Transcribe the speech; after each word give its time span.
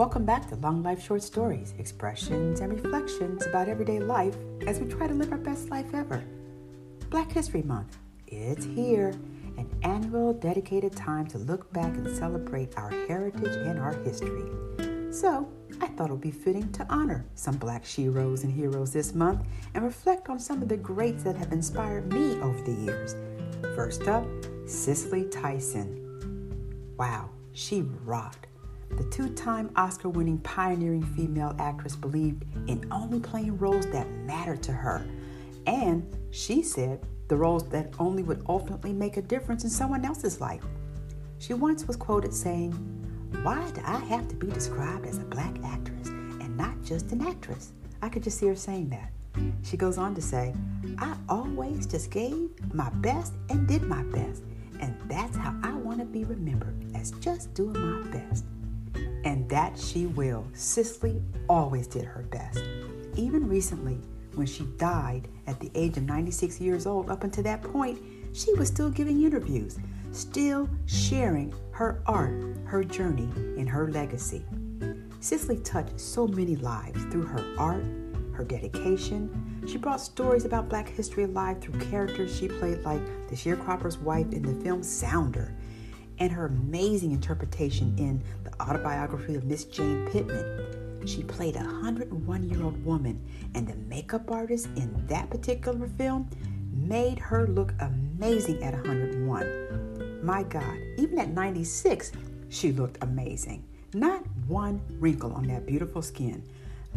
Welcome 0.00 0.24
back 0.24 0.48
to 0.48 0.54
Long 0.54 0.82
Life 0.82 1.04
Short 1.04 1.22
Stories, 1.22 1.74
expressions 1.76 2.60
and 2.60 2.72
reflections 2.72 3.44
about 3.44 3.68
everyday 3.68 4.00
life 4.00 4.34
as 4.66 4.80
we 4.80 4.88
try 4.88 5.06
to 5.06 5.12
live 5.12 5.30
our 5.30 5.36
best 5.36 5.68
life 5.68 5.92
ever. 5.92 6.24
Black 7.10 7.30
History 7.30 7.60
Month, 7.60 7.98
it's 8.26 8.64
here, 8.64 9.10
an 9.58 9.68
annual 9.82 10.32
dedicated 10.32 10.96
time 10.96 11.26
to 11.26 11.36
look 11.36 11.70
back 11.74 11.94
and 11.94 12.16
celebrate 12.16 12.78
our 12.78 12.88
heritage 13.08 13.54
and 13.56 13.78
our 13.78 13.92
history. 14.02 14.50
So, 15.12 15.46
I 15.82 15.88
thought 15.88 16.08
it 16.08 16.12
would 16.12 16.22
be 16.22 16.30
fitting 16.30 16.72
to 16.72 16.86
honor 16.88 17.26
some 17.34 17.58
black 17.58 17.84
sheroes 17.84 18.42
and 18.42 18.50
heroes 18.50 18.94
this 18.94 19.14
month 19.14 19.46
and 19.74 19.84
reflect 19.84 20.30
on 20.30 20.38
some 20.38 20.62
of 20.62 20.70
the 20.70 20.78
greats 20.78 21.24
that 21.24 21.36
have 21.36 21.52
inspired 21.52 22.10
me 22.10 22.40
over 22.40 22.62
the 22.62 22.72
years. 22.72 23.16
First 23.76 24.08
up, 24.08 24.24
Cicely 24.64 25.24
Tyson. 25.24 26.94
Wow, 26.96 27.28
she 27.52 27.82
rocked. 27.82 28.46
The 28.96 29.04
two 29.04 29.30
time 29.30 29.70
Oscar 29.76 30.08
winning 30.08 30.38
pioneering 30.38 31.02
female 31.02 31.54
actress 31.58 31.96
believed 31.96 32.44
in 32.68 32.86
only 32.90 33.20
playing 33.20 33.56
roles 33.58 33.86
that 33.86 34.10
mattered 34.10 34.62
to 34.64 34.72
her. 34.72 35.06
And 35.66 36.04
she 36.30 36.62
said 36.62 37.00
the 37.28 37.36
roles 37.36 37.68
that 37.70 37.94
only 37.98 38.22
would 38.22 38.44
ultimately 38.48 38.92
make 38.92 39.16
a 39.16 39.22
difference 39.22 39.64
in 39.64 39.70
someone 39.70 40.04
else's 40.04 40.40
life. 40.40 40.64
She 41.38 41.54
once 41.54 41.86
was 41.86 41.96
quoted 41.96 42.34
saying, 42.34 42.72
Why 43.42 43.70
do 43.70 43.80
I 43.84 43.98
have 43.98 44.28
to 44.28 44.36
be 44.36 44.48
described 44.48 45.06
as 45.06 45.18
a 45.18 45.24
black 45.24 45.54
actress 45.64 46.08
and 46.08 46.56
not 46.56 46.82
just 46.82 47.12
an 47.12 47.26
actress? 47.26 47.72
I 48.02 48.08
could 48.08 48.22
just 48.22 48.38
see 48.38 48.46
her 48.46 48.56
saying 48.56 48.90
that. 48.90 49.12
She 49.62 49.76
goes 49.76 49.96
on 49.96 50.14
to 50.16 50.22
say, 50.22 50.54
I 50.98 51.16
always 51.28 51.86
just 51.86 52.10
gave 52.10 52.50
my 52.74 52.90
best 52.90 53.34
and 53.48 53.66
did 53.66 53.82
my 53.82 54.02
best. 54.04 54.42
And 54.80 54.96
that's 55.06 55.36
how 55.36 55.54
I 55.62 55.74
want 55.74 56.00
to 56.00 56.04
be 56.04 56.24
remembered 56.24 56.74
as 56.94 57.12
just 57.12 57.54
doing 57.54 57.78
my 57.78 58.10
best. 58.10 58.44
And 59.24 59.48
that 59.48 59.78
she 59.78 60.06
will. 60.06 60.46
Cicely 60.52 61.22
always 61.48 61.86
did 61.86 62.04
her 62.04 62.22
best. 62.22 62.62
Even 63.16 63.48
recently, 63.48 63.98
when 64.34 64.46
she 64.46 64.64
died 64.78 65.28
at 65.46 65.60
the 65.60 65.70
age 65.74 65.96
of 65.96 66.04
96 66.04 66.60
years 66.60 66.86
old, 66.86 67.10
up 67.10 67.24
until 67.24 67.44
that 67.44 67.62
point, 67.62 67.98
she 68.32 68.52
was 68.54 68.68
still 68.68 68.90
giving 68.90 69.22
interviews, 69.22 69.78
still 70.12 70.68
sharing 70.86 71.52
her 71.72 72.02
art, 72.06 72.56
her 72.64 72.84
journey, 72.84 73.28
and 73.58 73.68
her 73.68 73.90
legacy. 73.90 74.44
Cicely 75.20 75.58
touched 75.58 76.00
so 76.00 76.26
many 76.26 76.56
lives 76.56 77.02
through 77.04 77.26
her 77.26 77.54
art, 77.58 77.84
her 78.32 78.44
dedication. 78.44 79.62
She 79.66 79.76
brought 79.76 80.00
stories 80.00 80.44
about 80.44 80.68
Black 80.68 80.88
history 80.88 81.24
alive 81.24 81.60
through 81.60 81.78
characters 81.80 82.34
she 82.34 82.48
played, 82.48 82.82
like 82.84 83.02
the 83.28 83.36
sharecropper's 83.36 83.98
wife 83.98 84.32
in 84.32 84.42
the 84.42 84.64
film 84.64 84.82
Sounder, 84.82 85.54
and 86.20 86.30
her 86.30 86.46
amazing 86.46 87.12
interpretation 87.12 87.94
in 87.98 88.22
the 88.44 88.62
autobiography 88.62 89.34
of 89.34 89.44
Miss 89.44 89.64
Jane 89.64 90.06
Pittman. 90.12 91.06
She 91.06 91.22
played 91.22 91.56
a 91.56 91.60
101 91.60 92.48
year 92.48 92.62
old 92.62 92.84
woman, 92.84 93.20
and 93.54 93.66
the 93.66 93.74
makeup 93.88 94.30
artist 94.30 94.68
in 94.76 95.06
that 95.08 95.30
particular 95.30 95.88
film 95.96 96.28
made 96.72 97.18
her 97.18 97.46
look 97.48 97.72
amazing 97.80 98.62
at 98.62 98.74
101. 98.74 100.20
My 100.22 100.42
God, 100.42 100.76
even 100.98 101.18
at 101.18 101.30
96, 101.30 102.12
she 102.50 102.72
looked 102.72 103.02
amazing. 103.02 103.64
Not 103.94 104.22
one 104.46 104.82
wrinkle 105.00 105.32
on 105.32 105.46
that 105.48 105.66
beautiful 105.66 106.02
skin. 106.02 106.44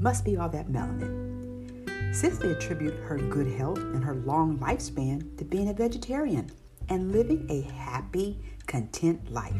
Must 0.00 0.24
be 0.24 0.36
all 0.36 0.50
that 0.50 0.68
melanin. 0.68 2.14
Cicely 2.14 2.52
attributed 2.52 3.00
her 3.00 3.16
good 3.16 3.46
health 3.46 3.78
and 3.78 4.04
her 4.04 4.14
long 4.14 4.58
lifespan 4.58 5.36
to 5.38 5.44
being 5.44 5.70
a 5.70 5.74
vegetarian 5.74 6.50
and 6.88 7.12
living 7.12 7.46
a 7.50 7.62
happy, 7.72 8.38
content 8.66 9.32
life. 9.32 9.54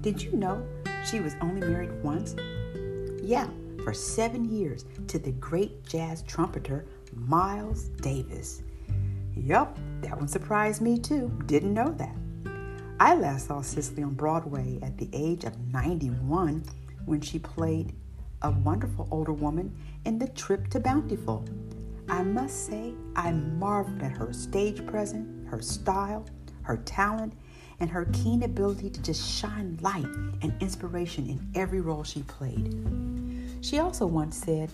Did 0.00 0.22
you 0.22 0.32
know 0.32 0.66
she 1.04 1.20
was 1.20 1.34
only 1.40 1.60
married 1.60 2.02
once? 2.02 2.34
Yeah, 3.22 3.48
for 3.82 3.92
seven 3.92 4.44
years 4.44 4.84
to 5.08 5.18
the 5.18 5.32
great 5.32 5.84
jazz 5.84 6.22
trumpeter 6.22 6.86
Miles 7.14 7.84
Davis. 8.00 8.62
Yup, 9.36 9.78
that 10.00 10.16
one 10.16 10.28
surprised 10.28 10.80
me 10.80 10.98
too. 10.98 11.30
Didn't 11.46 11.74
know 11.74 11.92
that. 11.92 12.16
I 13.00 13.14
last 13.14 13.48
saw 13.48 13.60
Cicely 13.60 14.02
on 14.02 14.14
Broadway 14.14 14.78
at 14.82 14.96
the 14.96 15.08
age 15.12 15.44
of 15.44 15.58
91 15.72 16.64
when 17.04 17.20
she 17.20 17.38
played 17.38 17.94
a 18.42 18.50
wonderful 18.50 19.08
older 19.10 19.32
woman 19.32 19.74
in 20.04 20.18
The 20.18 20.28
Trip 20.28 20.68
to 20.68 20.80
Bountiful. 20.80 21.44
I 22.08 22.22
must 22.22 22.66
say, 22.66 22.94
I 23.16 23.32
marveled 23.32 24.02
at 24.02 24.12
her 24.12 24.32
stage 24.32 24.86
presence, 24.86 25.48
her 25.50 25.60
style, 25.62 26.26
her 26.64 26.78
talent, 26.78 27.32
and 27.80 27.90
her 27.90 28.06
keen 28.12 28.42
ability 28.42 28.90
to 28.90 29.02
just 29.02 29.28
shine 29.28 29.78
light 29.80 30.06
and 30.42 30.54
inspiration 30.60 31.28
in 31.28 31.46
every 31.54 31.80
role 31.80 32.04
she 32.04 32.22
played. 32.22 32.74
She 33.60 33.78
also 33.78 34.06
once 34.06 34.36
said, 34.36 34.70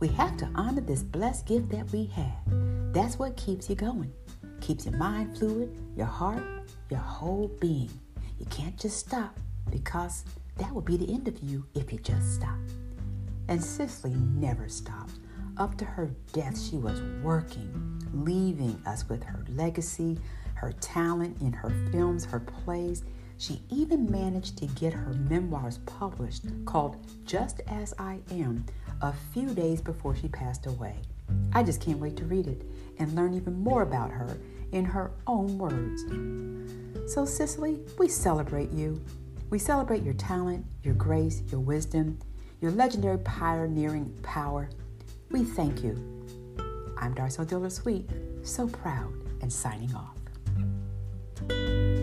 We 0.00 0.08
have 0.08 0.36
to 0.38 0.50
honor 0.54 0.80
this 0.80 1.02
blessed 1.02 1.46
gift 1.46 1.70
that 1.70 1.90
we 1.92 2.06
have. 2.06 2.92
That's 2.92 3.18
what 3.18 3.36
keeps 3.36 3.68
you 3.68 3.76
going, 3.76 4.12
keeps 4.60 4.86
your 4.86 4.96
mind 4.96 5.36
fluid, 5.36 5.76
your 5.96 6.06
heart, 6.06 6.44
your 6.90 7.00
whole 7.00 7.48
being. 7.60 7.90
You 8.38 8.46
can't 8.46 8.78
just 8.78 8.98
stop 8.98 9.38
because 9.70 10.24
that 10.58 10.72
would 10.72 10.84
be 10.84 10.96
the 10.96 11.12
end 11.12 11.26
of 11.28 11.38
you 11.42 11.66
if 11.74 11.92
you 11.92 11.98
just 11.98 12.34
stop. 12.34 12.58
And 13.48 13.62
Cicely 13.62 14.14
never 14.14 14.68
stopped. 14.68 15.14
Up 15.56 15.76
to 15.78 15.84
her 15.84 16.10
death, 16.32 16.60
she 16.60 16.76
was 16.76 17.00
working, 17.22 18.00
leaving 18.12 18.80
us 18.86 19.08
with 19.08 19.22
her 19.22 19.44
legacy, 19.50 20.18
her 20.54 20.72
talent 20.80 21.40
in 21.40 21.52
her 21.52 21.70
films, 21.90 22.24
her 22.24 22.40
plays. 22.40 23.04
She 23.38 23.62
even 23.70 24.10
managed 24.10 24.56
to 24.58 24.66
get 24.66 24.92
her 24.92 25.12
memoirs 25.28 25.78
published 25.86 26.44
called 26.64 26.96
Just 27.24 27.60
As 27.66 27.92
I 27.98 28.20
Am 28.30 28.64
a 29.02 29.12
few 29.32 29.52
days 29.54 29.80
before 29.80 30.14
she 30.14 30.28
passed 30.28 30.66
away. 30.66 30.96
I 31.52 31.62
just 31.62 31.80
can't 31.80 31.98
wait 31.98 32.16
to 32.18 32.24
read 32.24 32.46
it 32.46 32.62
and 32.98 33.14
learn 33.14 33.34
even 33.34 33.58
more 33.62 33.82
about 33.82 34.10
her 34.10 34.38
in 34.72 34.84
her 34.84 35.10
own 35.26 35.58
words. 35.58 36.02
So, 37.12 37.24
Cicely, 37.24 37.80
we 37.98 38.08
celebrate 38.08 38.70
you. 38.70 39.00
We 39.50 39.58
celebrate 39.58 40.02
your 40.02 40.14
talent, 40.14 40.64
your 40.82 40.94
grace, 40.94 41.42
your 41.50 41.60
wisdom, 41.60 42.18
your 42.60 42.70
legendary 42.72 43.18
pioneering 43.18 44.16
power. 44.22 44.70
We 45.30 45.44
thank 45.44 45.82
you. 45.82 45.92
I'm 46.96 47.14
Darcel 47.14 47.46
Diller 47.46 47.70
Sweet, 47.70 48.08
so 48.42 48.66
proud 48.68 49.12
and 49.42 49.52
signing 49.52 49.94
off. 49.94 50.16
Thank 51.48 51.58
you. 51.58 51.93